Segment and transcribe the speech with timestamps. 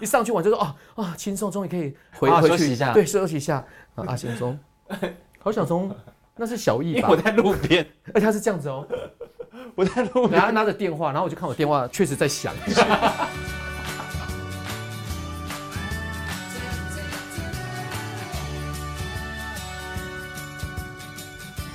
[0.00, 3.64] 一上去玩就说啊啊，轻松，终于可以回回去一下，对，休息一下。
[3.94, 4.58] 啊，阿贤中，
[5.38, 5.94] 郝小松，
[6.36, 7.08] 那是小易吧？
[7.10, 8.86] 我在路边，而且他是这样子哦，
[9.74, 12.54] 我在路边，然后拿着电话，然后我就看我电话确实在响。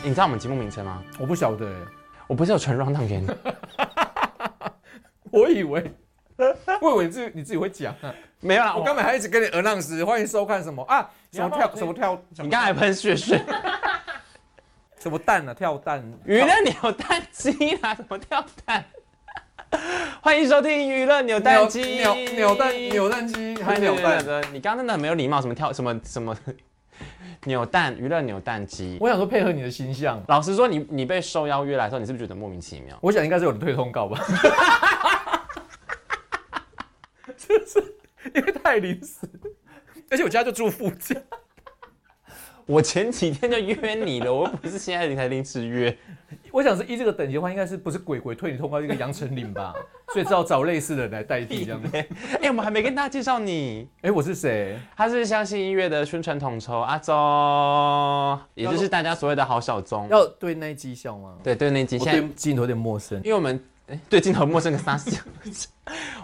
[0.02, 1.04] 你知道我们节目名称吗？
[1.20, 1.68] 我不晓得，
[2.28, 3.28] 我不是有传 round 给你，
[5.32, 5.94] 我以为，
[6.82, 11.10] 我以为你自己你自己会讲啊，没有啦，我刚才还一直跟你 announce，欢迎收看什么啊？
[11.32, 12.22] 什么跳什么跳？
[12.38, 13.40] 你刚才喷血水，
[15.00, 15.54] 什么蛋啊？
[15.54, 16.04] 跳蛋？
[16.26, 17.96] 娱乐扭蛋机啊？
[17.96, 18.84] 什么跳蛋？
[20.22, 24.42] 欢迎收听娱乐扭蛋机，扭扭蛋扭蛋机还扭蛋的？
[24.52, 26.36] 你刚刚真的很没有礼貌，什么跳什么什么？
[27.44, 30.24] 扭蛋娱乐扭蛋机，我想说配合你的形象。
[30.30, 32.98] 老实说你，你你被受邀约来的时候，你是不是觉得莫名其妙？
[33.02, 34.18] 我想应该是有人推通告吧，
[37.48, 37.96] 就是
[38.34, 39.28] 因为太临时，
[40.10, 41.18] 而且我家就住附近。
[42.68, 45.96] 我前几天就约你了，我不是现在才临时约。
[46.52, 49.72] 我想是依这个等级的话，应该是不是鬼鬼推你通告一个杨丞琳吧？
[50.12, 51.88] 所以只好找类似的人来代替这样子。
[51.94, 52.08] 哎、
[52.42, 53.88] 欸，我们还没跟大家介绍你。
[53.98, 54.80] 哎、欸，我是谁？
[54.98, 60.08] 他是相信音乐的宣传统筹阿宗，也就是大家所谓的好小宗。
[60.10, 61.38] 要对那绩效吗？
[61.44, 62.06] 对对，那绩效。
[62.12, 63.64] 对镜头有点陌生，因为我们。
[63.88, 65.22] 哎，对镜头陌生个啥事？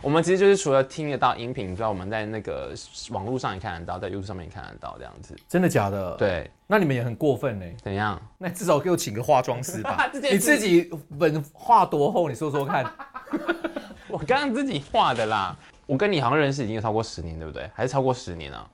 [0.01, 2.73] 我们其实就是除了听得到音频之外，我们在那个
[3.11, 5.35] 网络上也看得到，在 YouTube 上面也看得到这样子。
[5.47, 6.15] 真的假的？
[6.17, 7.65] 对，那你们也很过分呢。
[7.83, 8.19] 怎样？
[8.39, 10.09] 那至少给我请个化妆师吧。
[10.31, 12.27] 你自己本画多厚？
[12.27, 12.83] 你说说看。
[14.09, 15.55] 我刚刚自己画的啦。
[15.85, 17.69] 我跟你好像认识已经有超过十年，对不对？
[17.75, 18.67] 还是超过十年啊？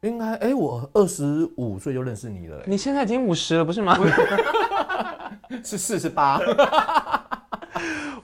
[0.00, 2.62] 应该，哎，我二十五岁就认识你了。
[2.66, 3.96] 你现在已经五十了，不是吗？
[5.64, 6.40] 是四十八。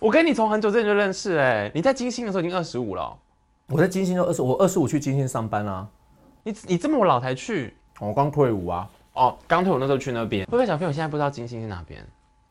[0.01, 3.15] 我跟你从很久之前就认识哎、欸，你在金星的时候已经二十五了。
[3.67, 5.87] 我在金星都二十，我二十五去金星上班啊。
[6.43, 7.77] 你你这么老才去？
[8.01, 8.89] 我刚退伍啊。
[9.13, 10.47] 哦，刚退伍那时候去那边。
[10.47, 12.03] 会不会小朋友现在不知道金星是哪边？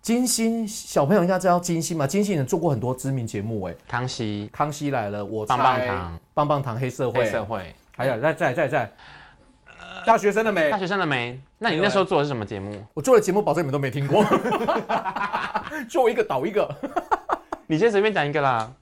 [0.02, 2.06] 金星小朋友应该知道金星嘛？
[2.06, 8.92] 金星人做过很多知名节目哎、欸，康熙、康熙来了，我棒棒糖、棒棒糖、黑社会、黑社会，还有在在在在。
[10.06, 10.70] 大学生了没？
[10.70, 11.38] 大学生了没？
[11.58, 12.82] 那你那时候做的是什么节目？
[12.94, 14.24] 我做的节目，保证你们都没听过。
[15.90, 16.74] 做一个倒一个。
[17.72, 18.74] 你先随便讲一个啦，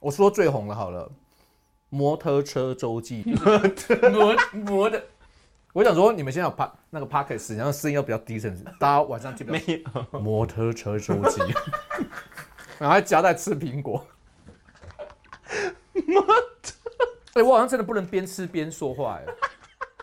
[0.00, 1.08] 我说最红的好了，
[1.90, 3.22] 摩托车周记，
[4.10, 5.00] 摩摩摩的，
[5.72, 10.18] 我想说你们现在有帕那个 Podcast 然后声音要比较低沉，大家晚上听不没有。
[10.18, 11.40] 摩托车周记，
[12.80, 14.04] 然后还夹带吃苹果，
[16.04, 16.20] 摩。
[16.20, 16.34] 托，
[17.34, 19.32] 哎，我好像真的不能边吃边说话哎，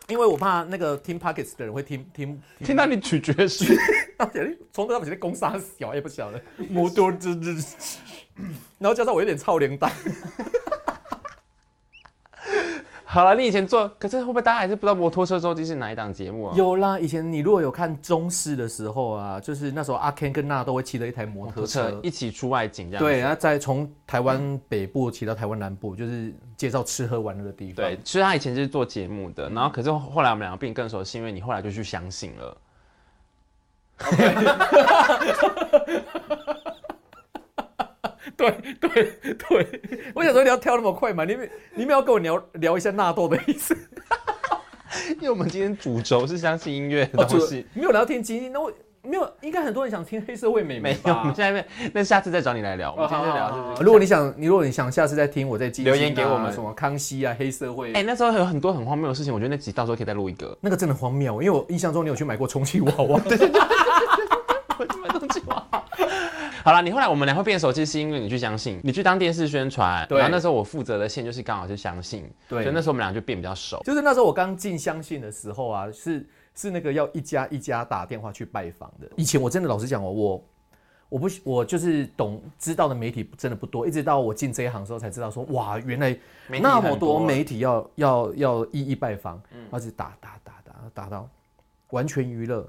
[0.07, 2.73] 因为我怕那个听 Podcast 的人会听听听。
[2.73, 3.75] 到你咀嚼声，
[4.71, 7.37] 从头到尾在攻杀小也不晓得，摩托车。
[8.77, 9.91] 然后加上我有点臭脸蛋。
[13.11, 16.53] 好了，你以前做，可是会不会大家还是不知道摩托车周记是哪一档节目啊？
[16.55, 23.03] 有啦，以前你如果有看中视的时候啊，就是那时候阿 Ken 跟娜都会骑着一台摩托车，摩托车一起出外景这样。
[23.03, 27.77] 对，然后再从台湾北部骑到台湾南部，就是介绍吃喝玩乐的地方。
[27.77, 32.57] 对，其实他以前就是做节目的，然后可是后来我们两个变更熟，是因为你后来就去相信了。
[38.39, 39.81] 对对对，
[40.15, 41.25] 我想说你要跳那么快嘛？
[41.25, 43.77] 你们你们要跟我聊聊一下纳豆的意思？
[45.19, 50.99] 因为我们今天主轴是相信音乐的东西，没有聊天经济，那我没有，应该很多人想听黑社会美眉吧？
[51.05, 52.91] 没有，我们现在那下次再找你来聊。
[52.93, 57.89] 我们今天就聊，就是如果你想，你如果你想下次再听，我再记、啊、留言给我们什么康熙啊，黑社会。
[57.89, 60.57] 哎、欸，那时候有很多很荒谬的事情，我觉得那集到时候可以再录一个。
[60.59, 63.19] 那个真的荒谬，因为我印象中你有去买过充气娃娃。
[63.21, 63.61] 对对对，
[64.79, 65.08] 我去买充气娃娃。
[66.63, 73.81] 好了，你后来我们俩会变熟，其实是因为你去相信，你去当电视宣传，然后那时候我负责的线就是刚好是相信，对，所以那时候我们俩就变比较熟。
[73.85, 79.07] 就是那时候我刚进相信的时候啊，是是那个要一家一家打电话去拜访的。
[79.15, 80.45] 以前我真的老实讲哦，我
[81.07, 86.17] 我不我就是懂知道的媒体真的不多，一直到我进这一行的时候才知道说，哇，原来
[86.61, 89.41] 那么多媒体要要要一一拜访，
[89.71, 91.29] 而且打打打打打到
[91.91, 92.67] 完全娱乐。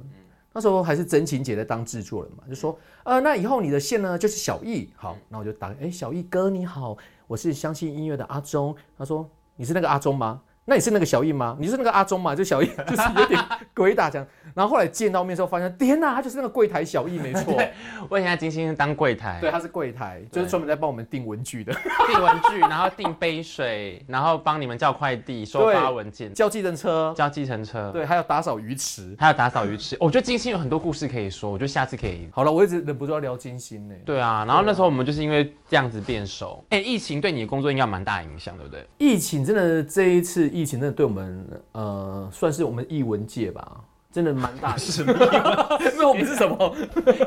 [0.53, 8.75] 那时候还是真情姐在当制作人嘛，就说，呃，那以后你的线呢就是小易，好，那我就打，哎、欸，小易哥你好，我是相信音乐的阿忠。
[8.99, 10.43] 他说你是那个阿忠吗？
[10.71, 11.57] 那你是那个小印吗？
[11.59, 12.33] 你是那个阿忠吗？
[12.33, 13.45] 就小印， 就是有点
[13.75, 14.25] 鬼打墙。
[14.55, 17.61] 然后后来见到面之后，发现天哪，他就是那个柜台小印，没错。
[18.09, 21.73] 我以前在金星当柜台，对，他是柜台，就是专门在帮我们订文具的，
[22.07, 29.97] 订文具， 然后订杯水，然后帮你们叫快递、收发文件、叫计程车、叫计程车，对，还有打扫鱼池，还有打扫鱼池。
[29.99, 32.29] 我觉得金星有很多故事可以说，我觉得下次可以。
[32.33, 33.95] 好了，我一直忍不住要聊金星呢。
[34.05, 36.65] 对啊，然后那时候我们就是因为这样子变熟。
[36.71, 38.87] 哎，疫情对你的工作应该蛮大影响，对不对？
[38.99, 44.79] 疫情真的这一次疫情真的对我们呃算是我们艺文界吧，真的蛮大的。
[44.81, 45.13] 什么？
[45.97, 46.77] 那我们是什么？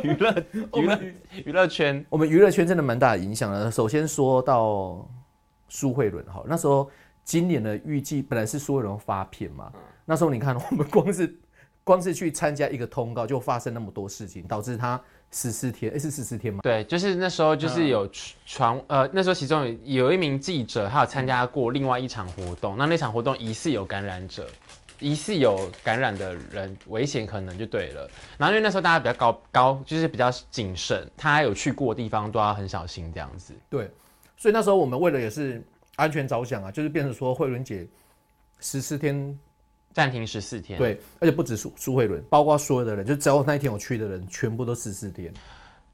[0.03, 0.43] 娱乐
[0.75, 0.99] 娱乐
[1.45, 2.05] 娱乐圈。
[2.09, 3.71] 我们娱乐圈真的蛮大的影响了。
[3.71, 5.07] 首先说到
[5.67, 6.89] 苏慧伦哈，那时候
[7.23, 9.71] 今年的预计本来是苏慧伦发片嘛，
[10.05, 11.35] 那时候你看我们光是
[11.83, 15.01] 光是去参加一个通告就发生那么多事情，导致他。
[15.33, 16.61] 十四天，哎，是十四天吗？
[16.61, 18.07] 对，就是那时候，就是有
[18.45, 24.47] 传，呃，那时候其中有有一名记者，他有参加过另外一场活动，那那场活动疑似有感染者，
[24.99, 28.07] 疑似有感染的人，危险可能就对了。
[28.37, 33.53] 然后因为那时候大家比较高高，就是比较谨慎，他有去过的地方都要很小心这样子。
[33.69, 33.89] 对，
[34.37, 35.61] 所以那时候我们为了也是
[35.95, 37.87] 安全着想啊，就是变成说慧伦姐
[38.59, 39.37] 十四天。
[39.93, 45.31] 暂停十四天，对，而且不止苏苏慧伦，包括所有的人，就只要那一天我去的人，全部都十四天。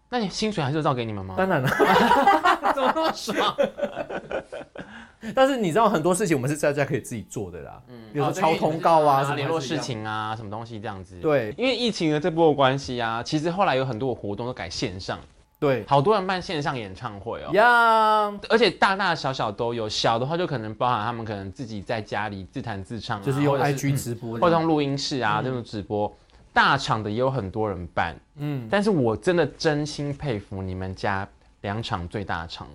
[0.10, 1.36] 那你薪水还是照给你们吗？
[1.38, 1.70] 当然了，
[2.74, 3.56] 怎么那么爽？
[5.36, 11.20] 但是你知道很多事情我们是在家可以自己做的啦，嗯，比如说抄通告啊，什么联络事情啊，什么东西这样子。
[11.20, 15.20] 对，因为疫情的这波关系啊，其实后来有很多活动都改线上。
[15.60, 26.16] 对，好多人办线上演唱会哦，呀，而且大大小小都有，小的话就可能包含他们可能自己在家里自弹自唱，就是用 IG 直播，或者用录音室啊这种直播，
[26.54, 31.28] 大场的也有很多人办，嗯，但是我真的真心佩服你们家
[31.62, 32.66] 两场最大场，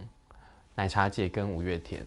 [0.75, 2.07] 奶茶姐跟五月天。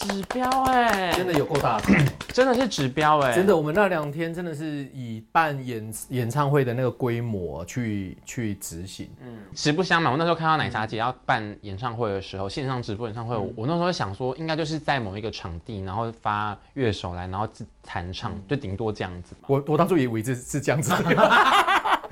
[0.00, 1.78] 指标哎，真的有够大，
[2.32, 9.10] 真的是指标哎，真的，我们那两天真的是以办演演唱会的那个规模去去执行。
[9.20, 19.34] 嗯，实不相瞒，我那时候看到奶茶姐要办演唱会的时候，线上直播演唱会，我那时候想说，应该就是在某一个场地，然后发乐手来，然后自弹唱，就顶多这样子。
[19.46, 20.94] 我我当初以为是是这样子，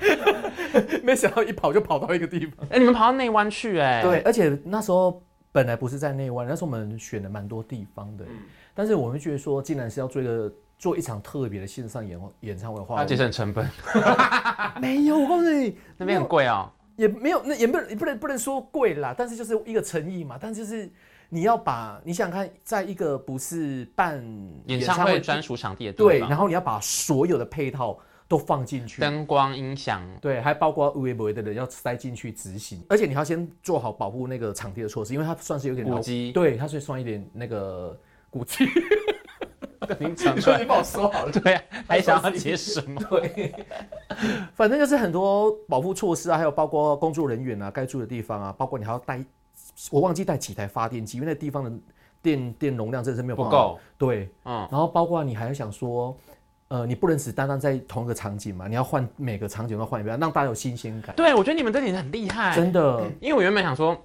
[1.01, 2.67] 没想到一跑就跑到一个地方。
[2.69, 4.03] 哎，你们跑到内湾去哎？
[4.03, 5.23] 对，而且那时候。
[5.51, 8.37] 本来不是在内湾，但是我们选了蛮多地方的，嗯、
[8.73, 13.67] 但是我们觉得说，既然是要做一个做一场特别的线上演演唱会的话，节省成本。
[14.79, 20.37] 没有，我告诉你，那边很贵啊，也没有，那也不不能不能说贵啦，但是就是一个诚意嘛。
[20.39, 20.89] 但是就是
[21.29, 24.23] 你要把你想想看，在一个不是办
[24.65, 27.97] 演唱会专属场地的地对，然后你要把所有的配套。
[28.29, 37.99] 都放进去，灯光、音响，对，还包括微博的人要塞进去执行，而且你要先做好保护那个场地的措施，因为它算是有点古迹，对，它是算一点那个
[38.29, 38.65] 古迹。
[39.99, 43.01] 你讲出来，你帮我说好了，对、啊，还想要接什么？
[43.09, 43.51] 对，
[44.53, 49.25] 反正就是很多保护措施啊，还有包括工作人员啊，该住的地方啊，包括你还要带，
[49.89, 51.71] 我忘记带几台发电机，因为那地方的
[52.21, 56.15] 电电容量真的是没有不够，对，嗯，然后包括你还要想说。
[56.69, 61.15] 呃，你不能只单单在同一个场景嘛，你要换每个场景都换一遍，让大家有新鲜感。
[61.15, 63.05] 对，我觉得你们这点很厉害，真的。
[63.19, 63.99] 因为我原本想说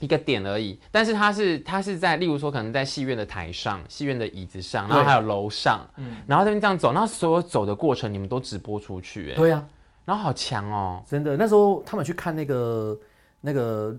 [0.00, 9.62] 一个点而已，但是它是它是在，例如说可能在戏院的台上、戏院的椅子上，然后还有楼上，嗯，然后这边这样走，然后所有走的过程你们都直播出去，哎，对呀，
[10.04, 11.36] 然后好强哦，真的。
[11.36, 12.98] 那时候他们去看那个
[13.40, 13.94] 那个。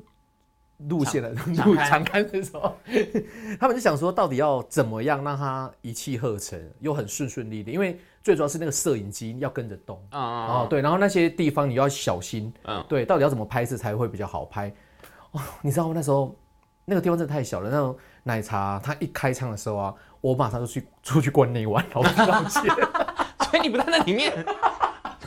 [0.90, 1.30] 路线的
[1.66, 2.76] 路长看的时候，
[3.60, 7.72] 他们就想说，到底要怎么样让它一气呵成，又很顺顺利利。
[7.72, 14.74] 因为最主要是那个摄影机要跟着动啊啊，对，然后那些地方你要小心，嗯，对，到底要怎么拍摄才会比较好拍？
[15.32, 15.94] 哦，你知道吗？
[15.96, 16.36] 那时候
[16.86, 17.70] 那个地方真的太小了。
[17.70, 22.62] 那种奶茶，它一开唱的时候啊，我马上就去出去关内湾，然后道歉。
[23.50, 24.34] 所以你不在那里面，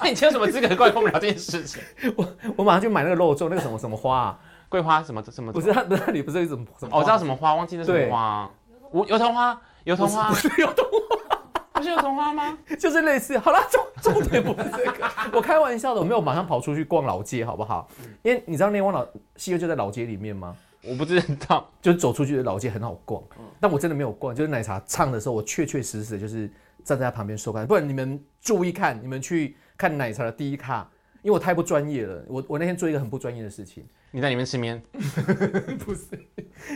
[0.01, 1.83] 那你有什么资格怪我们聊这件事情？
[2.17, 4.41] 我我马上就买那个肉粽，那个什么什么花啊。
[4.69, 5.53] 桂花什么什么？
[5.53, 6.97] 不是，那那里不是一种什么？
[6.97, 8.51] 哦，我知道什么花，忘记那什么花。
[8.91, 11.39] 我油桐花，油桐花，不是油桐花，
[11.73, 12.59] 不是油桐花吗？
[12.79, 13.39] 就是类似。
[13.39, 17.89] 好了，重重点不是这个，我开玩笑的，我没有马上跑出去逛老街，好不好？
[18.23, 19.07] 因为你知道内湾老
[19.37, 20.57] 戏院就在老街里面吗？
[20.83, 23.23] 我不知道，就走出去的老街很好逛。
[23.61, 26.51] 但我真的没有逛，就是奶茶唱的时候，我确确实实就是
[26.85, 27.67] 站在他旁边收看。
[27.67, 30.89] 不然你们注意看，你们去看奶茶的第一卡。
[31.23, 33.85] 因为我太不专业了，我我那天做一个很不专业的事情。
[34.11, 34.83] 你在里面吃面？
[35.85, 36.07] 不是，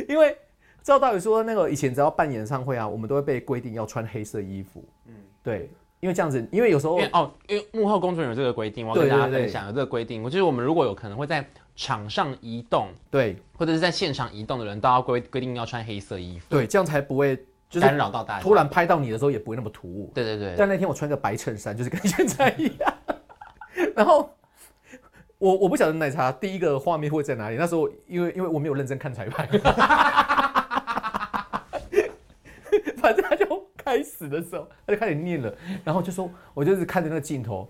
[0.09, 0.37] 因为
[0.83, 4.85] 照道理说，那个以前只要办演唱会啊，我们都会被规定要穿黑色衣服。
[5.07, 5.71] 嗯，对，
[6.01, 10.23] 因为这样子，因为有时候哦，因为幕后工作人员有这个规定，我要跟大家分享有这个规定。
[10.23, 11.47] 我就是我们如果有可能会在
[11.77, 16.47] 场上移动，对，或者是在现场移动的人，都要规规定要穿黑色衣服。
[16.51, 17.37] 对，这样才不会
[17.69, 18.43] 就是干扰到大家。
[18.43, 20.11] 突然拍到你的时候也不会那么突兀。
[20.15, 20.55] 对对对。
[20.59, 22.95] 但那天我穿个白衬衫，就是跟现在一样。
[23.95, 24.29] 然后
[25.41, 27.57] 我我不晓得奶茶第一个画面会在哪里。
[27.57, 29.47] 那时候因为因为我没有认真看彩排，
[32.99, 37.69] 反正他就开始的时候他就开始念了，然后就说我就是看着那个镜头，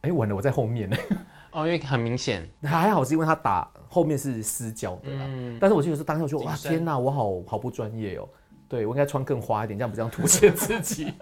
[0.00, 0.96] 哎、欸，完了我在后面呢。
[1.52, 5.20] 哦，因为很明显，还好是因为他打后面是私交的啦。
[5.28, 8.28] 嗯，但是我记得是当下我就哇天哪，我好好不专业哦。
[8.68, 11.12] 对，我应该穿更花一点，这样不这样凸显自己。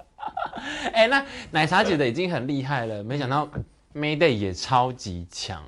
[0.95, 3.47] 哎、欸，那奶茶姐的已经很厉害了，没想到
[3.95, 5.63] Mayday 也超级强。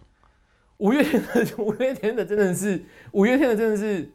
[0.79, 4.11] 五月天的五月天的真的是五月天的真的是，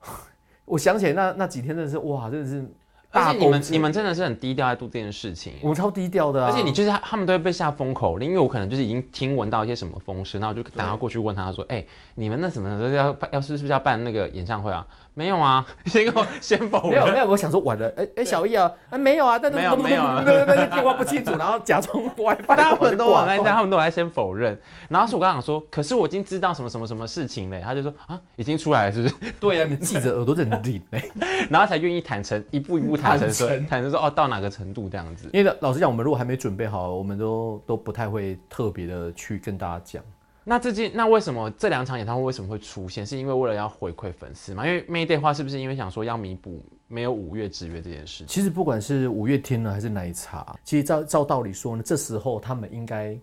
[0.64, 2.66] 我想起来那那几天真的是哇，真的是。
[3.14, 6.50] 而且你们你们真的是很低调在做这件事情，我们超低调的啊！
[6.50, 16.90] 而且你就是他，他们都会被下封口令，因为我可能就是已经听闻到一些什么风声，然后就打电话过去问他说：“哎、欸，你们那什么要要要是是不是要办那个演唱会啊？”没有啊， 先给我先否认。
[16.90, 24.58] 没有没有，我想说完了，哎、欸、哎，小易啊，啊没有啊，但是没有没有，对对对，电话不清楚， 然后假装 WiFi，他们都往那家，他们都来先否认。
[24.88, 29.14] 然后是我刚想说，可是我已经知道什么什么什么事情嘞，他就说啊，已经出来了，是不是？
[29.38, 31.08] 对啊，你记者耳朵真灵嘞，
[31.48, 35.28] 然后才愿意坦诚，一步一步坦诚说，坦诚说哦，到哪个程度这样子。
[35.32, 40.02] 因为老实讲，我们如果还没准备好，我们都都不太会特别的去跟大家讲。
[40.46, 43.06] 那这件那为什么这两场演唱会为什么会出现？
[43.06, 44.66] 是因为为了要回馈粉丝吗？
[44.66, 48.24] 因为 Mayday 话是不是因为想说要弥补没有五月之约这件事？
[48.26, 53.18] 其实不管是五月天呢，还是奶茶，其实照照道理说呢，这时候他们应该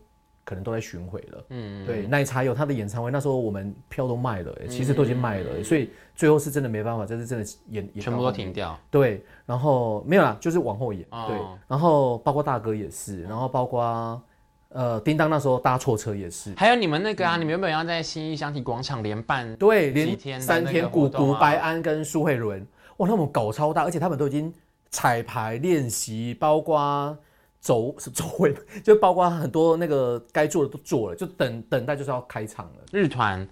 [0.52, 1.46] 可能都在巡回了。
[1.48, 8.78] 嗯，对，奶茶有他的演唱会，那时候我们票都卖了，其实都已经卖了，嗯、所以最后是真的没办法，这是真的演演全部都停掉。
[8.90, 11.06] 对，然后没有啦，就是往后演。
[11.12, 11.38] 哦、对，
[11.70, 14.22] 然后包括大哥也是，然后包括。
[14.74, 22.66] 呃，叮当那时候搭错车也是，还有你们那个啊，嗯、你们原本要在新义香体广场连办对，连三天，古古白安跟苏慧伦，
[22.96, 24.54] 哇，他们搞超大，而且他们都已经
[24.90, 27.18] 彩排练习，包括
[27.62, 28.54] 走 是走位，
[28.84, 32.82] 就包括很多那个该做的都做了，就等等待就是要开场了。
[32.92, 33.48] 日团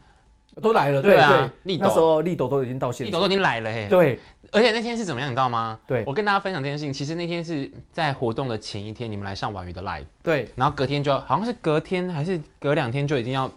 [0.62, 4.20] 都来了，对啊，对，那时候立斗都已经到现场，立斗都已经来了，嘿，对。
[4.52, 5.80] 而且那天是怎么样，你知道吗？
[5.86, 6.92] 对，我跟大家分享这件事情。
[6.92, 10.06] 其实那天是在活动的前一天，你们来上婉瑜的 live。
[10.24, 13.50] 对，然后隔天就好像是隔天还是隔两天就已经要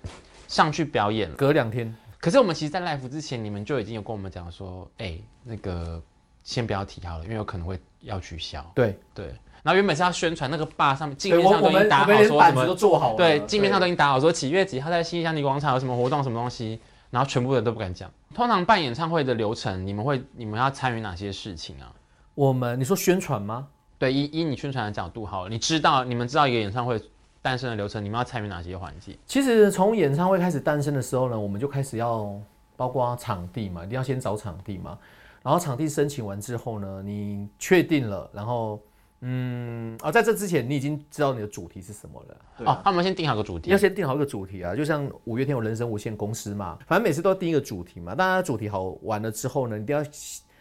[0.49, 1.35] 上去表演了。
[1.35, 1.97] 隔两天。
[2.21, 6.00] 可是我们其实，在 live 之前，你们就已经有跟我们讲说，哎、欸，那个
[6.44, 8.62] 先不要提好了，因为有可能会要取消。
[8.75, 9.35] 对对。
[9.62, 13.16] 然后原本是要宣传那个坝上面镜面上都已经打好说什么，都做好了。
[13.16, 16.81] 对，镜面上都已经打好说几月几号在新义香体广场有什么活动什么东西。
[17.11, 18.11] 然后全部人都不敢讲。
[18.35, 21.92] 通常办演唱会的流程，你们会你们要参与哪些事情啊？
[22.35, 23.69] 我们你说宣传吗？
[23.99, 26.99] 对，以以你宣传的角度好了，你知道你们知道一个演唱会
[27.42, 29.14] 诞生的流程，你们要参与哪些环节？
[29.26, 32.35] 其实从演唱会开始诞生的时候呢，我们就开始要
[32.78, 34.97] 包括场地嘛，一定要先找场地嘛。
[35.42, 38.81] 然后场地申请完之后呢，你确定了，然后。
[39.25, 42.37] 嗯啊，在这之前你已经知道你的主题是什么了。
[42.59, 44.75] 对啊、哦，那我们先定好个主题，要先定好一个主题啊。
[44.75, 48.14] 就像五月天有人生无限公司嘛，反正每次都要定一个主题嘛。
[48.14, 50.05] 当然主题好完了之后呢，你一定要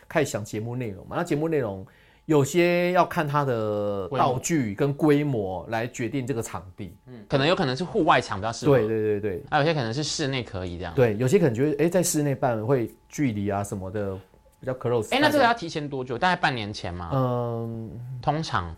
[0.08, 1.16] 开始想节目内容嘛。
[1.18, 1.84] 那节目内容
[2.26, 6.96] 有些要看它的道具跟规模来决定这个场地。
[7.08, 8.78] 嗯，可能有可能是户外场比较适合。
[8.78, 10.94] 对对对对，还有些可能是室内可以这样。
[10.94, 14.16] 对，有些可能觉得哎、欸，在室内办会距离啊什么的
[14.62, 15.08] 比较 close。
[15.08, 16.18] 哎、欸，那这个要提前多久？
[16.18, 17.10] 大概半年前吗？
[17.12, 18.74] 嗯，通常。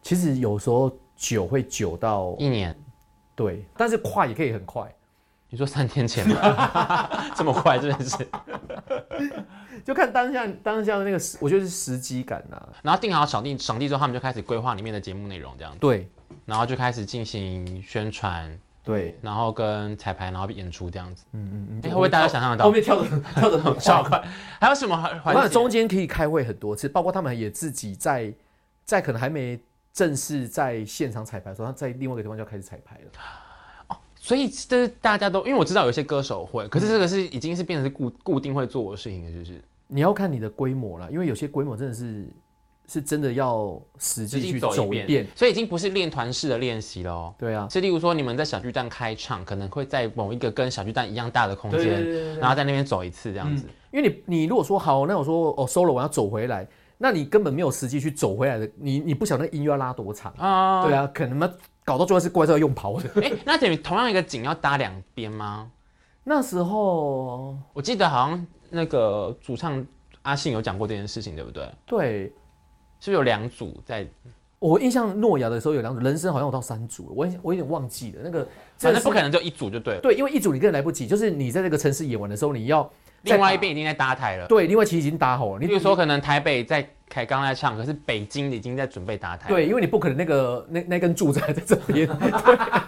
[0.00, 2.74] 其实有时候久会久到一年，
[3.34, 4.90] 对，但是快也可以很快。
[5.50, 6.36] 你说三天前吗？
[7.34, 8.28] 这么快真的是，
[9.84, 12.68] 就看当下当下的那个时，我觉得是时机感呐、啊。
[12.82, 15.78] 然后定好场地场地之后，他们就开始规划里面的节目内容，这样子。
[15.80, 16.08] 对，
[16.44, 21.24] 然后就开始进行宣传，对，然后跟彩排，然后演出这样子。
[21.32, 21.82] 嗯嗯嗯。
[21.82, 22.64] 会不会大家想象得到？
[22.64, 24.20] 后面跳的跳的很超快，
[24.60, 25.48] 还有什么环环节？
[25.52, 28.32] 中间可以开会很多次，包括他们也自己在
[28.84, 29.60] 在可能还没。
[29.90, 33.10] 正式在现场彩排的时候，他在另外一个地方就要开始彩排了。
[33.88, 42.28] 哦，所以这是大家都，因为我知道有些歌手会，可是这个是已经是变成是固固定会做的事情了，就是你要看你的规模了，因为有些规模真的是
[42.88, 47.34] 是真的要实际去走一遍，所以已经不是练团式的练习了哦。
[47.38, 53.66] 对啊，是例如说你们在小巨蛋开唱，可能会在某一个跟小巨蛋一样大的空间，然后在那边走一次这样子。
[53.66, 56.66] 嗯，因为你你如果说好，那我说哦，solo 我要走回来。
[57.00, 60.84] 那你根本没有实际去走回来的，你你不晓得音乐要拉多长啊？
[60.84, 61.48] 对啊，可能嘛
[61.84, 63.08] 搞到最后是怪兽用跑的。
[63.22, 65.70] 哎、欸，那等于同样一个景要搭两边吗？
[66.24, 69.86] 那时候我记得好像那个主唱
[70.22, 71.70] 阿信有讲过这件事情，对不对？
[71.86, 72.32] 对，
[73.00, 74.06] 是不是有两组在？
[74.60, 78.20] 我印象诺亚的时候有两组，人生好像有到三组，我我有点忘记了。
[78.24, 78.44] 那个
[78.76, 80.00] 反正不可能就一组就对了。
[80.00, 82.90] 对，因为一组你根本来不及，就是你在这个城市演完的时候，你要
[83.22, 84.48] 另外一边已经在搭台了。
[84.48, 85.60] 对，另外其实已经搭好了。
[85.60, 89.48] 你比如说，可能台北在开刚在唱，可是北京已经在准备搭台。
[89.48, 92.08] 对，因为你不可能那个那那根柱子还在这边，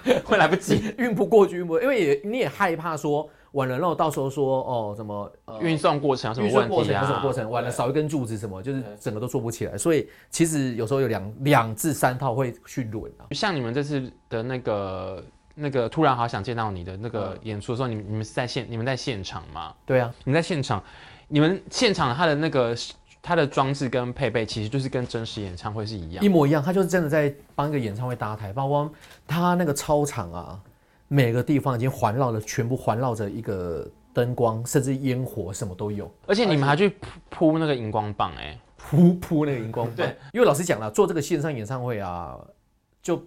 [0.05, 6.69] 对，会来不及， 运不过去，运不，因为也你也害怕说完了，然后到时候说哦什么运送过程什么问题啊？
[6.69, 7.51] 运送过程什么过程？
[7.51, 9.77] 完了少一根柱子什么，就是整个都做不起来。
[9.79, 13.27] 所以其实有时候有两两至三套会去轮啊。
[13.33, 15.23] 像你们这次的那个。
[15.53, 19.75] 那个突然好想见到你的那个演出的时候，你们你们是在现你们在现场吗？
[19.85, 20.83] 对啊，你们在现场，
[21.29, 22.75] 你们现场它的那个
[23.21, 26.63] 它的装置跟配备，其实就是跟真实演唱会是一样，一模一样。
[26.63, 28.91] 他就是真的在帮一个演唱会搭台，包括
[29.27, 30.59] 他那个操场啊，
[31.13, 36.09] 每个地方已经环绕了，全部环绕着一个灯光，甚至烟火什么都有。
[36.27, 36.95] 而且你们还去
[37.29, 39.97] 铺那个荧光棒、欸，哎，铺铺那个荧光棒。
[39.97, 42.39] 对，因为老实讲了，做这个线上演唱会啊，
[43.03, 43.21] 就。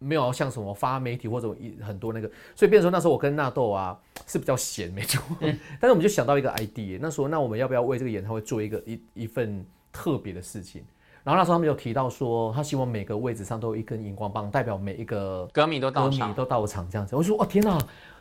[0.00, 10.84] 没有像什么发媒体或者一很多那个，所以变成说那时候我跟纳豆啊是比较闲没错，嗯、 但是我们就想到一个 idea，那时候那我们要不要为这个演唱会做一个一一份特别的事情？
[11.24, 17.16] 然后那时候他们有提到说，他希望每个位置上都有一根荧光棒，代表每一个歌迷都到场，歌迷都到场这样子。
[17.16, 17.78] 我说哦天哪，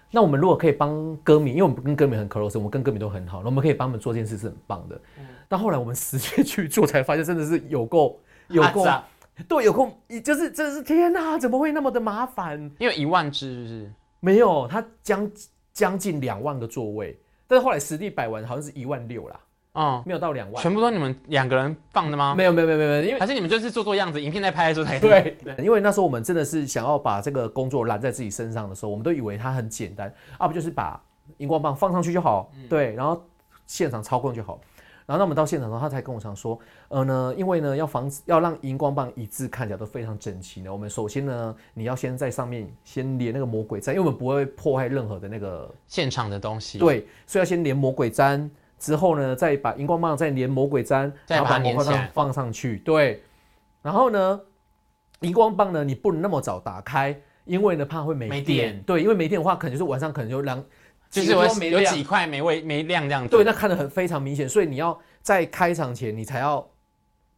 [0.10, 4.96] 那我们如果可以帮歌迷，因为我们跟歌迷很 close，我们跟歌迷都很好，那我们可以帮他们做这件事是很棒的。
[5.20, 8.86] 嗯、但后来我们实际去做才发现，真的是有够有够。
[9.48, 9.92] 对，有空，
[10.24, 12.72] 就是真的是天哪，怎么会那么的麻烦？
[12.78, 15.32] 因为一万只是没有，它将
[15.74, 19.40] 将近两万个座位，但是后来实地摆完好像是一万六啦，
[19.74, 22.36] 哦，没有到两万，全部都你们两个人放的吗？
[22.36, 31.02] 没有没有没有没有，因为还是你们就是做做样子，影片在拍的时候才对，因为那时候我们真的是想要把这个工作揽在自己身上的时候，我们都以为它很简单，啊不就是把
[31.38, 33.20] 荧光棒放上去就好，嗯、对，然后
[33.66, 34.60] 现场操控就好。
[35.06, 46.80] 然后那我们到现场的时候，他才跟我讲说，呃呢，因为呢要防止要让荧光棒一致看起来都非常整齐呢，我们首先呢，你要先在上面先连那个魔鬼毡，因为我们不会破坏任何的那个现场的东西。
[46.80, 48.50] 对，所以要先连魔鬼毡，
[48.84, 52.80] 之后呢再把荧光棒再连魔鬼毡，再把它粘起来放上去。
[52.80, 53.24] 对，
[53.82, 54.42] 然后呢，
[55.22, 58.84] 荧光棒呢你不能那么早打开，因为呢怕会没电。
[58.84, 60.62] 对，因为没电的话，可能就是晚上可能就让。
[61.10, 66.68] 就是有有几块没位没亮这样子，对，那看得很非常明显，所以你要在开场前，你才要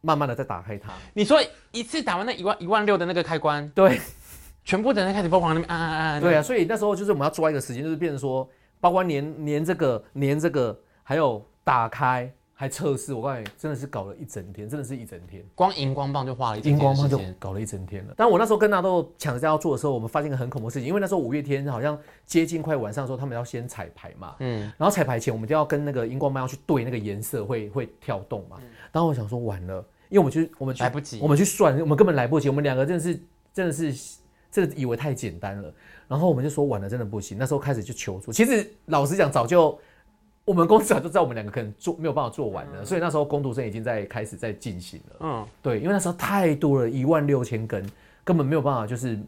[0.00, 0.88] 慢慢的再打开它。
[1.12, 1.38] 你说
[1.72, 4.00] 一次打完那一万一万六的那个开关，对，
[4.64, 6.20] 全部等人开始疯狂那边按按按。
[6.22, 8.48] 对啊，所以那时候就是我们要抓一个时间，就是变成说，
[8.80, 12.28] 包括连连这个连这个，还有打开。
[12.58, 15.44] 还测试，我告诉你，真的是搞了一整天，真的是一整天。
[15.54, 18.14] 光荧光棒就花了一荧光棒就搞了一整天了。
[18.16, 28.56] 但我那时候跟纳豆抢着要做的时候，我们发现一个很恐怖的事情，因为那时候五月天好像接近快晚上的时候，他们要先彩排嘛，嗯，然后彩排前我们就要跟那个荧光棒要去对那个颜色会会跳动嘛。
[28.62, 32.48] 嗯、然后我想说完了，因为我们去我们去来不及，我们去算，我们根本来不及。
[32.48, 33.20] 我们两个真的是
[33.52, 34.18] 真的是
[34.50, 35.70] 真的以为太简单了，
[36.08, 37.36] 然后我们就说晚了，真的不行。
[37.36, 38.32] 那时候开始就求助。
[38.32, 39.78] 其实老实讲，早就。
[40.46, 45.16] 我们公司早就知道我们两个可能做没有办法做完了，嗯、所以那时候工读生已经在开始在进行了。
[45.18, 47.84] 嗯，对，因为那时候太多了，一万六千根，
[48.22, 49.18] 根本没有办法，就是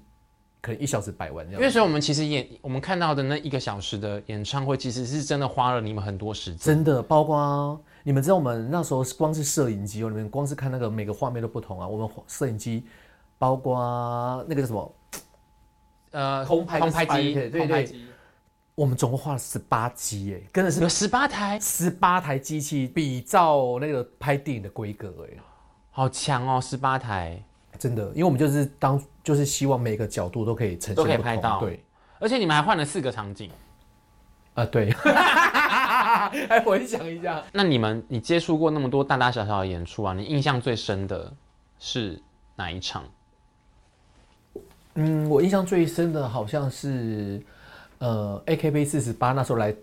[0.61, 1.61] 可能一小时摆完这样。
[1.61, 6.76] 因为所以我们其实演我们看到的那一个小时的演唱会，其实是真的花了你们很多时间。
[6.76, 11.88] 真的，包括你们知道，我们那时候光是摄影机哦，你们光是看那个每个画面都不同啊。
[11.88, 12.85] 我们摄影机
[13.38, 13.76] 包括
[14.48, 14.94] 那个叫什么？
[16.12, 17.90] 呃，空拍空拍机，对对对。
[18.79, 25.37] 我们总共画了十八机，哎，真的是有十八台，十八台机器比照那个拍电影的规格，哎，
[25.91, 27.43] 好强哦，十八台，
[27.77, 31.83] 真的，因为我们就是当就是希望每个角度都可以呈现，都可以拍到，对，
[32.21, 33.51] 而且你们还换了四个场景，
[34.55, 41.35] 啊，对， 还回想一下，那你们你接触过那么多大大小小的演出啊，你印象最深的
[41.81, 42.23] 是
[42.55, 43.03] 哪一场？
[44.95, 47.43] 嗯，我印象最深的好像是。
[47.99, 49.75] 呃，AKB 四十八那时候来。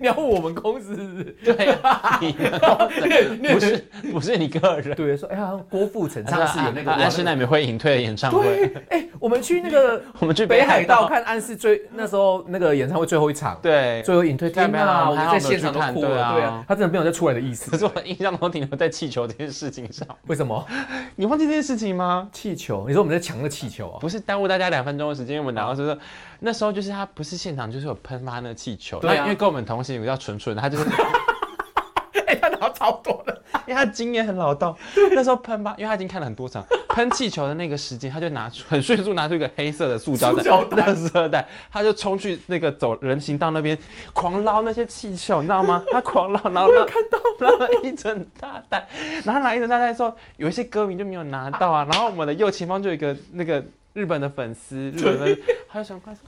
[0.00, 1.24] 你要问我们公司是不是？
[1.44, 4.94] 对啊，你不是不是你个人。
[4.96, 8.72] 对，说哎呀，郭富城上次有那个安室奈美惠隐退的演唱会。
[8.90, 14.50] 哎，我们去那个 我们去北海道看安室最那时候那个演唱会最后一场，对，最后隐退。
[14.50, 16.34] 天哪，我们在现场都哭了。
[16.34, 17.70] 对啊，他真的没有再出来的意思。
[17.70, 20.06] 可是我印象中停留在气球这件事情上。
[20.26, 20.64] 为什么？
[21.16, 22.28] 你忘记这件事情吗？
[22.32, 22.84] 气球？
[22.86, 23.98] 你说我们在抢那个气球啊？
[24.00, 25.96] 不是耽误大家两分钟的时间，我们然后说
[26.44, 29.00] 那时候就是他不是现场，就是有喷发那个气球。
[29.00, 30.84] 对啊，因为跟我们同行有个叫纯纯，他就是，
[32.26, 34.76] 哎，他拿超多的， 因为他经验很老道。
[35.12, 43.78] 那时候喷吧，因为他已经看了很多场，喷气球的那个时间，他就拿出很迅速拿出一个黑色的塑胶袋，垃圾袋，他就冲去那个走人行道那边
[44.12, 45.82] 狂捞那些气球，你知道吗？
[45.90, 48.86] 他狂捞，然后我看到捞了一整大袋，
[49.24, 51.86] 然后拿一整大袋之后，有一些歌迷就没有拿到啊。
[51.90, 56.20] 然后我们的右前方就有一个那个日本的粉丝，日本的，他就想快说。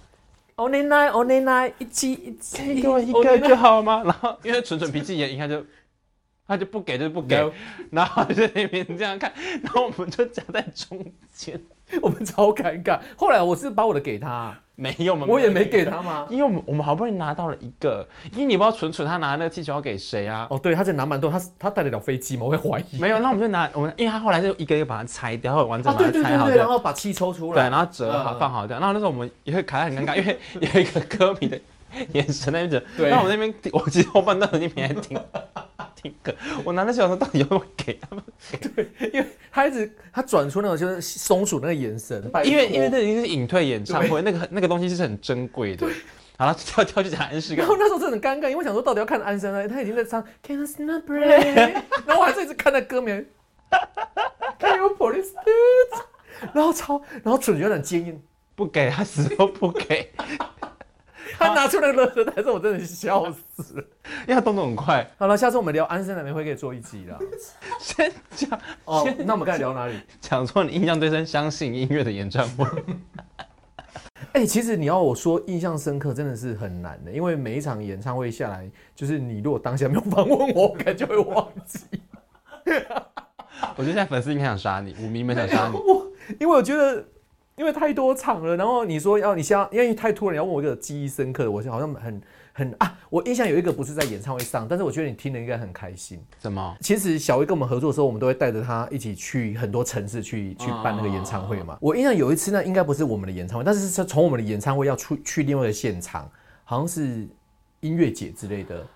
[0.56, 4.02] ，Only Nine，Only Nine，一起一起，给我一个就好吗？
[4.04, 4.36] 然后。
[4.42, 5.64] 因为蠢蠢脾气也，一看就
[6.46, 7.52] 他就不给，就不给。
[7.90, 11.60] 然后就在那边这样看，然后我们就夹在中间。
[12.02, 12.98] 我们超尴尬。
[13.16, 15.26] 后来我是把我的给他，没有吗？
[15.28, 16.26] 我也没给他吗？
[16.30, 20.46] 因为我们我们好不容易拿到了一个，因为你不知道蠢蠢他拿那个气球要给谁啊？
[20.50, 22.44] 哦，对，他在拿蛮多，他他带得了飞机吗？
[22.46, 22.98] 我会怀疑。
[23.00, 28.80] 没有，那我们就拿我们，因为他后来就一个一个把它拆掉，然后完整把它拆好，啊、对然后把气抽出来，对，然后折好、嗯、放好这样。
[28.80, 31.58] 然后那时候我们也会卡得很尴尬， 因为有一个歌迷的
[32.12, 35.20] 眼神那边，对，然后我那边我其实后半段已经没在听。
[36.64, 38.22] 我拿那小说到底要不要给他们？
[38.76, 45.84] 对，因为他一直他转出那种就是松鼠那个眼神，因为因为那已经是隐退演唱会，那个那个东西是很珍贵的。
[46.38, 47.56] 好了，跳跳去讲安室。
[47.56, 53.26] 然后那时候真的很尴尬，因为我想说到底要看安室呢，他已经在唱 Can't Stop 然后我还是一直看那歌名
[54.60, 55.50] ，Can you please do？
[56.52, 58.22] 然后超，然后嘴有点坚硬，
[58.54, 60.12] 不给他死都不给。
[61.38, 63.84] 他拿出那个垃圾袋，是我真的笑死了，
[64.22, 65.06] 因为他动作很快。
[65.18, 67.18] 好了，下次我们聊安室奈美惠可以做一集了。
[67.78, 70.00] 先讲哦，那我们该聊哪里？
[70.20, 72.66] 讲说你印象最深，相信音乐的演唱会。
[74.32, 81.80] 哎、欸，其实你要我说印象深刻，真的是很难的，因为每一场演唱会下来，就是你如果当下没有访问我，我可能就会忘记。
[83.76, 85.76] 我觉得现在粉丝应该想杀你，五迷们想杀你。
[85.76, 86.06] 我
[86.40, 87.04] 因为我觉得。
[87.56, 96.22] 因为太多场了，然后你说要你先要，因为太突然，要问我一个记忆深刻的，我好像很很啊，我印象有一个不是在演唱会上，但是我觉得你听了应该很开心。
[96.42, 96.76] 什么？
[96.80, 101.74] 其实小薇跟我们合作的时候，我们都会带着他一起去很多城市去去办那个演唱会嘛。
[101.74, 106.30] 哦、我印象有一次呢，应该不是我们的演唱会，但是是从我们的演唱会要出去另外一个现场，
[106.62, 107.26] 好像是
[107.80, 108.86] 音乐节之类的。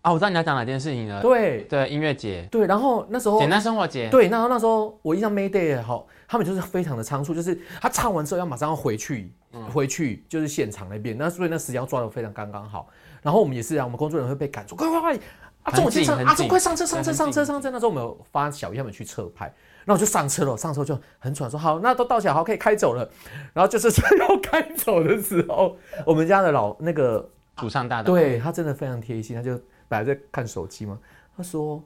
[0.00, 1.20] 啊，我知道你要讲哪件事情了。
[1.20, 2.48] 对对，音乐节。
[2.50, 4.08] 对，然后那时候简单生活节。
[4.08, 6.06] 对，然后那时候我印象 Mayday 好。
[6.28, 9.32] 他们就是非常的仓促，就是他唱完之后要马上要回去，
[9.72, 12.88] 回去就是现场那边，那所以那时间要抓的非常刚刚好。
[13.22, 15.18] 然后我们也是啊，我们工作人员会被赶住，快快快，
[15.62, 17.70] 阿忠，我先上，阿忠快上车上车上车上车。
[17.70, 19.46] 那时候我们有发小姨他们去侧拍，
[19.84, 23.08] 然后我就上车了，上车就很喘，说好，那都到起来，好，可以开走了。
[23.52, 29.52] 然后就是车要开走的时候，我们家的老那个主唱大大，对他真的非常贴心，他就
[29.88, 30.98] 本来在看手机嘛，
[31.36, 31.82] 他说，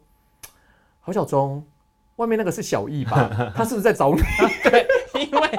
[1.01, 1.65] 郝小钟。
[2.21, 3.31] 外面那个是小易吧？
[3.57, 4.21] 他是不是在找你？
[4.63, 5.51] 对，因为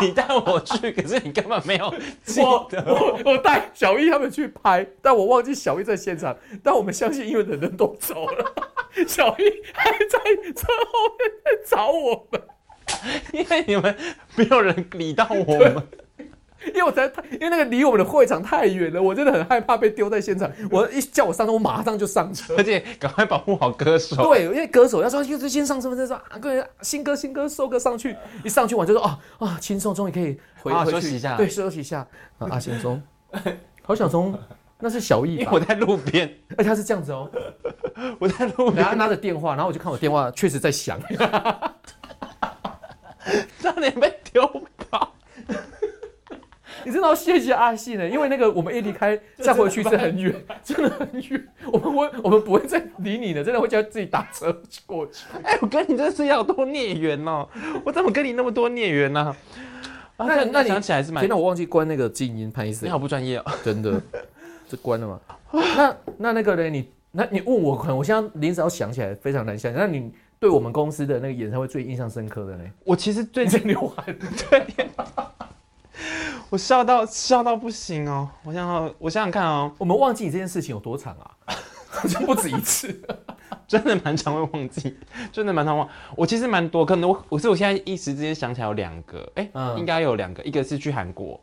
[0.00, 3.20] 你带我去，可是你根本没有记得我。
[3.24, 6.34] 我我带小易他们去拍，但我忘记小易在现场。
[6.62, 8.54] 但我们相信，因为人人都走了，
[9.06, 9.42] 小易
[9.74, 10.18] 还在
[10.54, 12.42] 车后面在找我们，
[13.34, 13.94] 因为你们
[14.36, 15.86] 没有人理到我们。
[16.66, 20.50] 因为我在太，因为那个离我们的会场太远了，我真的很害怕被丢在现场。
[20.70, 24.16] 我一叫我上车，我马上就上车，而且赶快保护好歌手。
[24.24, 32.06] 对，因为歌手要说，就是先上身份证说啊，各位新歌新歌收歌上去，一上去我就说啊啊，轻松，终于可以回啊休息一下，对，休息一下
[32.38, 33.00] 啊，阿贤中，
[33.82, 34.36] 郝小松，
[34.80, 37.30] 那是小易，因为我在路边，而且他是这样子哦，
[38.18, 41.00] 我在路边，他拿着电话，然后我就看我电话确实在响，
[43.60, 44.44] 差点被丢
[46.86, 46.90] 跑。
[46.90, 48.08] 你知道谢谢阿信呢？
[48.08, 51.48] 因为那个我们一离开再回去是很远，真的很远。
[51.72, 55.26] 我们会我们不会再理你了，真的会叫自己打车过去。
[55.42, 57.48] 哎、欸，我跟你真是要多孽缘哦！
[57.84, 59.34] 我怎么跟你那么多孽缘呢？
[60.18, 61.22] 那那你想起来是蛮……
[61.22, 64.00] 天哪，我忘记关那个静音，潘医生，你好不专业哦，真的，
[64.68, 65.20] 这关了吗？
[65.52, 66.70] 那那那个呢？
[66.70, 69.72] 你那你问我，可能我现在临时要想起来非常难想。
[69.74, 72.64] 那你对我们公司的那个演唱会最印象深刻的呢？
[72.84, 74.04] 我其实最近流汗
[74.50, 74.66] 对。
[76.48, 78.28] 我笑到笑到不行哦！
[78.44, 81.30] 我想想，我想想看哦，我们忘记你这件事情有多长啊？
[81.90, 83.02] 好像不止一次，
[83.66, 84.96] 真的蛮常会忘记，
[85.32, 85.88] 真的蛮常忘。
[86.14, 91.40] 我其实蛮多，可能我我是我现在一时之间想起来有两个，哎、欸，嗯、应该有两个，一个是去韩国，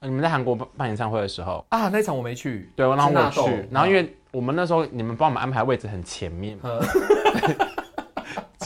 [0.00, 1.64] 你们在韩国办演唱会的时候。
[1.70, 6.58] 啊，那场我没去，对，然后我去，然后因为我们那时候你们帮我们安排位置很前面。
[6.62, 6.80] 嗯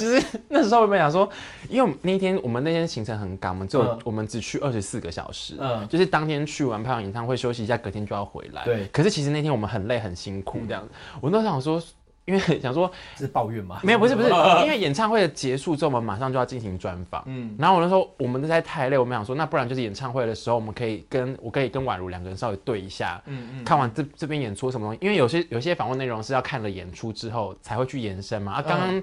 [0.01, 1.29] 其实那时候我们想说，
[1.69, 8.65] 因为那天我们那天行程很赶，我们只有我们只去二十四个小时，嗯，就是当天去完拍完演唱会休息一下，隔天就要回来。
[8.65, 10.91] 对，可是其实那天我们很累很辛苦，这样子。
[11.21, 11.83] 我那时候想说。
[12.27, 13.81] 因为想说， 是抱怨吗？
[13.83, 14.29] 没有，不是，不是。
[14.63, 17.23] 因为演唱会的结束之后，我们马上就要进行专访。
[17.27, 23.21] 嗯，然后我那时候我们实在太累，我们想说，那不然就是演唱会的时候，我们可以跟我可以跟宛如两个人稍微对一下。
[23.27, 23.65] 嗯嗯。
[23.65, 24.99] 看完这这边演出什么东西？
[25.03, 28.53] 因为有些有些访问内容是要看了演出之后才会去延伸嘛。
[28.53, 29.03] 啊，刚刚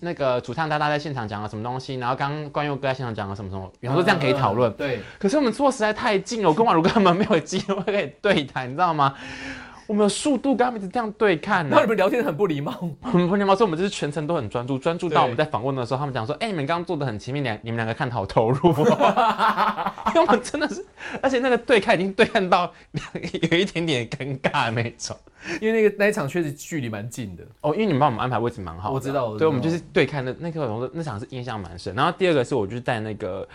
[0.00, 4.70] 那个主唱大大在现场讲了什么东西，然后刚刚冠佑哥在现场讲了什么什么，然后说这样可以讨论。
[4.74, 5.00] 对。
[5.18, 9.14] 可是我们坐实在太近了，我跟宛如根本没有机会可以对谈，你知道吗？
[9.86, 18.58] 我们有速度跟他们一直这样对看，然后你们聊天很不礼貌，很不礼貌，所以我们就是全程都很专注，专注到我们在访问的时候，他们讲说：“哎、欸，你们刚刚坐的很前面，两你们两个看得好投入。
[20.14, 20.84] ”因为我们真的是，
[21.22, 22.72] 而且那个对看已经对看到
[23.50, 25.16] 有一点点尴尬那种，
[25.60, 31.94] 因为那个那一场确实距离蛮近的哦，因为你们帮我们安排位置蛮好的，我知道，对，我们就是对看的那个那场是印象蛮深。
[31.94, 33.46] 然后第二个是我就是带那个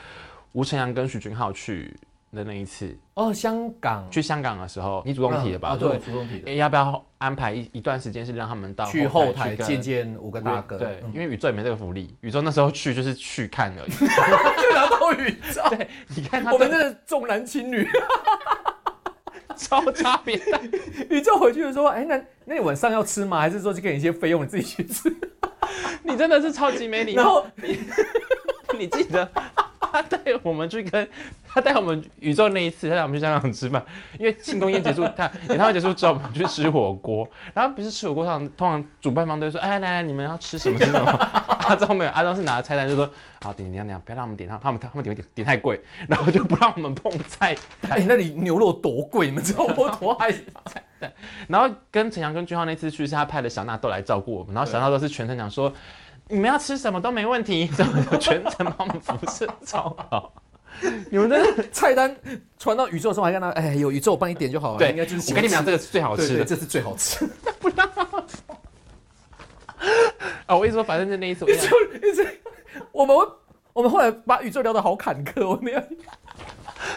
[0.53, 1.93] 吴承洋跟许君浩去。
[2.33, 5.69] 的那一次哦，香港去香港的时候，你主动提的吧？
[5.69, 6.53] 啊，对，主动提的。
[6.53, 10.77] 要不要安排一一段时间是让他们到去后台见见五个大哥？
[10.77, 13.91] 对，因为宇宙也没这个福利，宇宙那时候去就是去看而已。
[14.61, 17.87] 就拿到宇宙， 对，你看他，我们真的重男轻女，
[19.55, 20.39] 超差别。
[21.09, 23.39] 宇宙回去的时候，哎，那那你晚上要吃吗？
[23.39, 25.13] 还是说就给你一些费用，你自己去吃？
[26.03, 27.45] 你真的是超级没礼貌。
[27.55, 27.79] 你
[28.79, 29.29] 你记得？
[29.91, 31.07] 他带我们去跟
[31.47, 33.83] 他带我们宇宙那一次，他带我们去香港吃饭，
[34.17, 37.27] 因为庆功宴结束，他演唱会结束之后，我们去吃火锅。
[37.53, 40.79] 然后不是吃火锅上，通常主办方都会说：“哎，来来，你们要吃什么？
[40.79, 41.11] 吃什么？”
[41.67, 43.09] 阿忠没有，阿忠是拿着菜单就说
[43.43, 47.55] ：“好，点点点，不要让我们点，他们他们点点点太贵，然后就不让我们碰菜。
[47.89, 51.11] 哎、那里牛肉多贵，你们知道我多爱菜对，
[51.47, 55.73] 然后跟承洋跟俊浩那次去，是他派的小纳豆来照顾我们，然后小纳豆是全程讲说。
[56.31, 60.33] 你们要吃什么都没问题， 怎么全程帮我们服侍超好？
[61.11, 61.37] 你们的
[61.71, 62.15] 菜单
[62.57, 64.79] 传到宇宙的时候还跟他，哎，有宇宙我帮你点就好了。
[64.79, 67.27] 对，应该就是我跟你们讲，这个是最好吃的，这是最好吃。
[67.59, 67.85] 不让
[70.45, 70.55] 啊！
[70.55, 71.67] 我一直说，反正就那一次我，一直
[72.07, 72.41] 一直，
[72.93, 73.15] 我们
[73.73, 75.83] 我们后来把宇宙聊得好坎坷，我们要，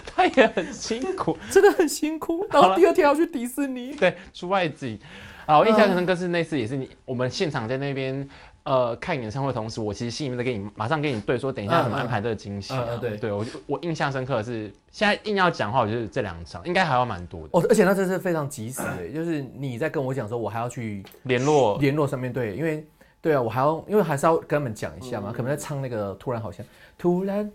[0.06, 2.46] 他也很辛苦，真的很辛苦。
[2.50, 4.98] 然后第二天要去迪士尼，对，出外景。
[5.46, 8.26] 啊，我印象很深刻是那次也是你，我们现场在那边。
[8.64, 12.72] 呃，看演唱会同时，我其实心里面在给你马上跟你对说，等一下怎么安排这个惊喜。
[12.72, 17.48] 嗯嗯，对对，我我印象深刻的是，现在硬要讲话，我觉得这两场应该还要蛮多的。
[17.52, 22.86] 哦，而且那真是非常及时的，就是你在跟我讲说，我还要去联络联络上面对，因为
[23.20, 26.64] 对啊，我还要因为还是要跟他们讲一下嘛，可能在唱那个突然好像
[26.96, 27.50] 突然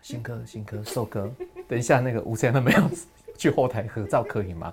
[0.00, 1.28] 新歌新歌首歌，
[1.66, 2.82] 等一下那个吴承洋他没有
[3.36, 4.72] 去后台合照可以吗？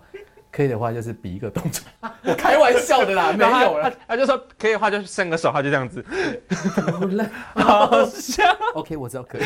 [0.52, 1.84] 可以的话，就是比一个动作。
[2.26, 3.94] 我开玩笑的啦， 没有了。
[4.08, 6.04] 他就说可以的话，就伸个手，他就这样子。
[7.54, 8.44] 好笑。
[8.74, 9.42] OK，我知道可以。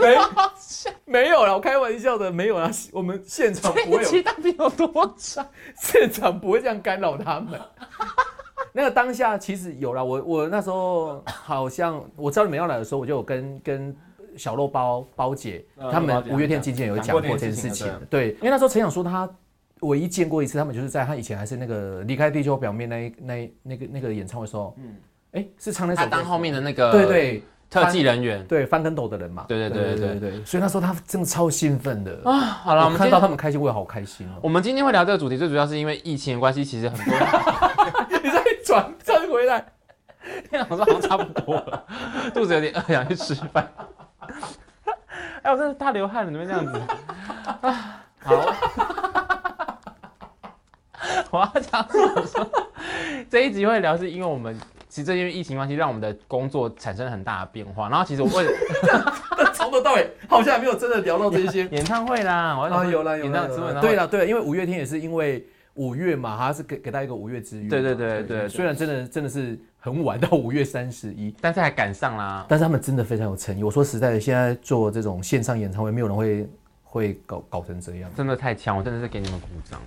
[0.00, 0.16] 没
[1.04, 2.70] 没有了，我开玩笑的，没有了。
[2.92, 4.08] 我们现场不会有。
[4.08, 5.46] 期待有多长？
[5.76, 7.60] 现场不会这样干扰他们。
[8.72, 13.94] 那个当下其实有了，我我那时候好像我知道你们要来的时候，我就有跟跟。
[14.36, 17.90] 小肉包包姐，他们五月天经纪人有讲过这件事情。
[18.08, 19.28] 对，因为那时候陈想说他
[19.80, 24.96] 唯一见过一次，他们就是在他以前还是那个离开地球表面那一那那个那个演唱会的时候，嗯，
[25.32, 26.08] 哎，是唱那首歌。
[26.10, 29.44] 他当后面的那个对对特技人员，对翻跟斗的人嘛。
[29.48, 30.44] 对对对对对。
[30.44, 32.32] 所以那时候他真的超兴奋的啊！
[32.40, 34.40] 好了，我们看到他们开心，我也好开心哦。
[34.42, 37.14] 我们今天会聊这个主题，最主要是因为疫情的关系，其实很多。
[38.22, 39.64] 你再转转回来，
[40.50, 41.84] 天啊，我说好像差不多了，
[42.34, 43.66] 肚子有点饿，想去吃饭。
[45.42, 46.78] 哎，我真的大流汗了，怎么这样子？
[47.62, 48.54] 啊， 好，
[51.30, 51.86] 我要讲
[52.26, 52.50] 说，
[53.30, 57.88] 这一集会聊，是因为我们其实因为疫情关系，让我们的工作产生了很大的变化。
[57.88, 58.50] 然后其实我为了
[59.54, 63.48] 从头到尾好像还没有真的聊到这些演唱会啦，我啊有啦有啦，
[63.80, 69.58] 对了对了，因为五月天也是因为五月嘛，他是给给他一个五月之约，对对对对，虽然真的真的是。
[69.80, 72.44] 很晚到五月三十一，但是还赶上啦。
[72.46, 73.64] 但是他们真的非常有诚意。
[73.64, 76.48] 我说实在的，现在做这种线上演唱会，没有人会
[76.84, 78.10] 会搞搞成这样。
[78.14, 79.80] 真的太强，我真的是给你们鼓掌。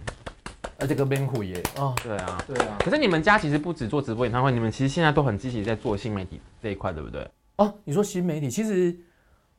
[0.80, 2.76] 而且跟边虎也，哦，对啊，对啊。
[2.80, 7.26] 可是你们家其实不止做直播演唱会，你们其实现在都很积极在做新媒体这一块，对不对？
[7.58, 8.94] 哦，你说新媒体，其实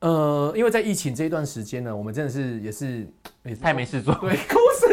[0.01, 3.07] 呃，因为在疫情这一段时间呢，我们真的是也是
[3.43, 4.87] 也是太没事做，对，公司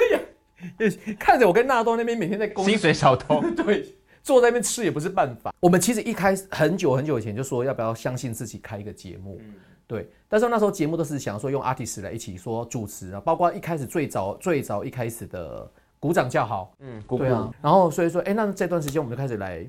[0.78, 3.92] 也也看着我跟纳豆那边每天在公司薪水小偷， 对。
[4.22, 5.52] 坐在那边吃也不是办法。
[5.60, 9.40] 我们其实一开始很久很久以前就说要不要相信自己开一个节目，
[9.86, 10.08] 对。
[10.28, 17.52] 但是那时候节目都是想说用 artist 来一起说主持啊，包括一开始最早最早一开始的鼓掌叫好，嗯，对啊。
[17.60, 19.66] 然后所以说，哎，那这段时间我们就开始来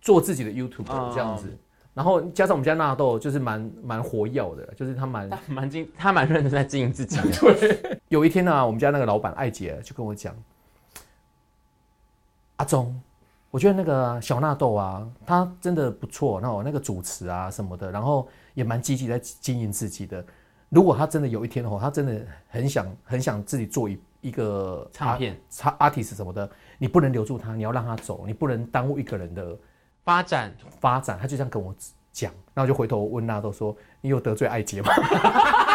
[0.00, 1.48] 做自己的 YouTube 这样子。
[1.94, 7.16] 然后加上我们家纳豆就是蛮蛮活跃的，就是他蛮蛮经他蛮认真在经营自己。
[7.40, 8.00] 对。
[8.08, 10.34] 有一天呢，我们家那个老板艾姐就跟我讲，
[12.56, 13.00] 阿忠。
[13.50, 20.24] 我觉得那个小纳豆啊，他真的不错，那我那个主持啊什么的，然后也蛮积极在经营自己的。
[20.68, 29.56] 如果他真的有一天的话，他真的很想很想自己做一一个唱片、唱 artist 什么的，你不能留住他，你要让他走，你不能耽误一个人的
[30.04, 31.18] 发展发展。
[31.18, 31.74] 他就这样跟我
[32.12, 34.88] 讲，然后就回头问纳豆说：“你有得罪艾姐吗？”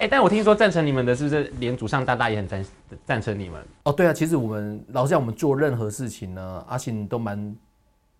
[0.00, 2.64] 哎，但我听说赞成你们的，是不是连祖上大大也很赞
[3.04, 3.62] 赞成你们？
[3.82, 7.56] 哦，对啊，其实我们老实讲，我们做任何事情呢，阿信都蛮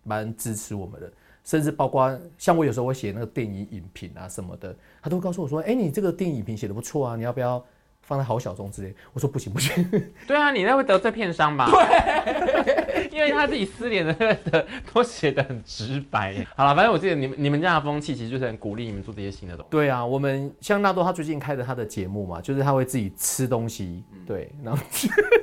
[0.03, 1.11] 蛮支持我们的，
[1.43, 7.63] 甚至包括像我有时候会写那个电影影评啊什么的，他都会告诉我说，哎，你这个电影影评写的不错啊，你要不要？
[8.03, 9.87] 放在好小众之类，我说不行不行。
[10.27, 11.69] 对啊，你那会得罪片商吧？
[11.69, 16.45] 对，因为他自己私联的那个都写得很直白。
[16.55, 19.69] 好了，反正我记得你们你们家的风气其实就是很鼓励你们做这些新的东西。
[19.69, 24.81] 对啊，我们像纳豆他最近开的他的节目嘛，就是他会自己吃东西，对，然后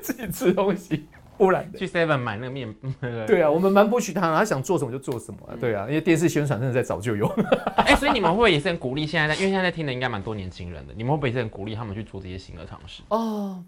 [0.00, 1.06] 自己吃东西。
[1.36, 2.74] 不然去 Seven 买那个面，
[3.24, 7.28] 对啊，我们蛮不许他，他想做什么就做什么，啊，对啊，因为电视宣传真的在早就有。
[7.76, 13.04] 哎、欸， 所以你们会不会也是很鼓励现在在，因为现在在听的应该蛮多年轻人的，你们会不会也是很鼓励他们去做这些新的尝试？
[13.10, 13.62] 哦，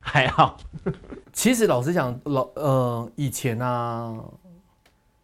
[0.00, 0.56] 还好。
[1.32, 4.18] 其实老实讲，老呃以前啊，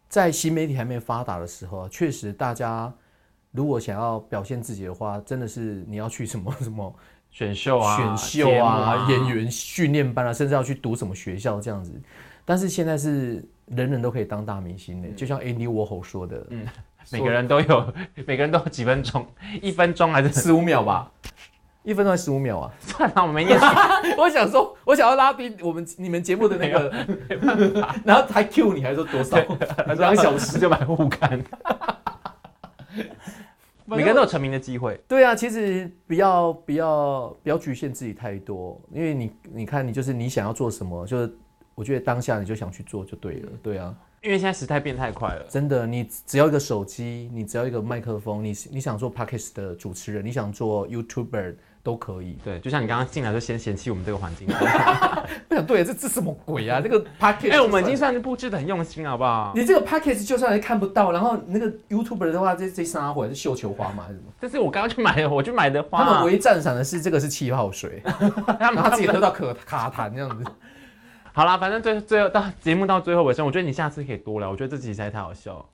[0.07, 2.93] 在新媒体还没发达的时候啊，确实大家
[3.51, 6.93] 如果想要表现自己的话，真的是你要去什么 什么。
[7.31, 11.91] 选秀啊，选秀啊，啊演员训练班啊，甚至要去读什么学校这样子。
[12.45, 16.65] 但是现在是人人都可以当大明星的，嗯、就像 Andy Warhol 说的，嗯，
[17.11, 17.93] 每个人都有，
[18.25, 19.27] 每个人都有几分钟，
[19.61, 21.11] 一分钟还是四五秒吧？
[21.85, 22.71] 一分钟还十五秒啊？
[22.81, 23.57] 算了，我没念。
[24.17, 26.91] 我想说，我想要拉低我们你们节目的那个，
[28.03, 29.37] 然后还 Q 你，还说多少？
[29.99, 31.41] 两小时就买护肝。
[33.87, 34.99] 每个人都有成名的机会。
[35.07, 41.31] 对啊，其实不要不要不要局限自己太多，因为你你看，你就是你想要做什么，就是
[41.75, 43.51] 我觉得当下你就想去做就对了。
[43.61, 43.93] 对啊，
[44.23, 51.55] 因为现在时代变太快了，真的，你只要一个手机，你只要一个麦克风，你你想做 Podcast 的主持人，你想做 YouTuber。
[51.85, 54.47] 都可以，对，就像你刚刚进来就先嫌弃我们这个环境，
[55.47, 56.81] 不想对，这这什么鬼啊？
[56.81, 59.51] 这个 package，哎，我们已经算是布置的很用心，好不好？
[59.55, 64.05] 你这个 package 就算是看不到，然后那个 YouTuber 的话，这这三花是绣球花吗？
[64.07, 64.31] 还是什么？
[64.41, 66.03] 这是我刚刚去买的， 我去买的花。
[66.03, 68.01] 他们唯一赞赏的是这个是气泡水，
[68.59, 70.43] 他们他自己喝到可卡痰这样子。
[71.33, 75.65] 好啦，反正最最后到节目到最后尾声，我觉得你下次可以多聊，我觉得这集实在太好笑了。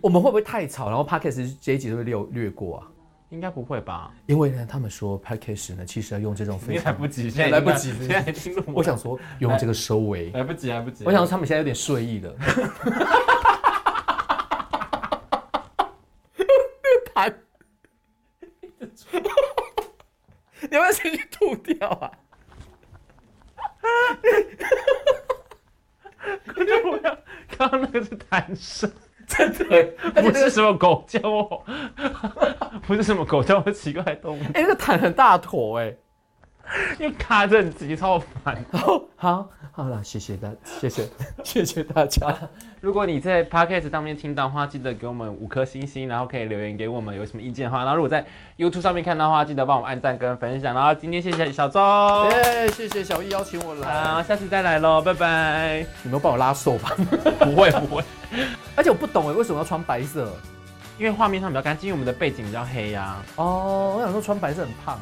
[0.00, 0.88] 我们会不会太吵？
[0.88, 2.86] 然后 package 这一集都会略略过啊？
[3.32, 4.12] 应该不会吧？
[4.26, 8.26] 因为呢，他们说 package 呢，其实要用这种非常 来不及，现在来不及， 现在。
[8.66, 11.02] 我想说，用这个收尾，来不及，来不及。
[11.06, 12.36] 我想说，他们现在有点睡意了。
[16.36, 16.44] 那
[16.84, 17.34] 个痰，
[20.60, 22.12] 你要不要先去吐掉啊？
[26.54, 27.18] 我就不要，
[27.56, 28.92] 刚刚那个是痰声。
[29.24, 29.64] 真的，
[30.20, 31.62] 不是什么狗叫哦，
[32.86, 34.42] 不是什么狗叫，奇怪的动物。
[34.54, 35.94] 哎，那个痰很大坨哎，
[36.98, 38.64] 因为卡着很急，超烦。
[39.16, 41.08] 好，好了，谢谢大，谢谢，
[41.44, 42.34] 谢谢大家。
[42.80, 47.84] 如果你在 Podcast 上面听到的话，记得给我们五颗星星，然后可以留言给我们有什么意见的话。
[47.84, 48.24] 然后如果在
[48.58, 50.74] YouTube 上面看到的话，记得帮我们按赞跟分享。
[50.74, 51.78] 然后今天谢谢小周，
[52.30, 55.86] 耶，谢谢小易邀请我来， 好，下次再来喽，拜拜。
[56.02, 56.96] 你们帮我拉手吧？
[57.38, 58.02] 不会不会，
[58.74, 60.28] 而且我不懂哎，为什么要穿白色？
[61.02, 65.00] 因为画面上比较干净，因为我们的背景比较黑呀、哦，我想说穿白色很胖。